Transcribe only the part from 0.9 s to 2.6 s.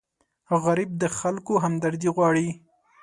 د خلکو همدردي غواړي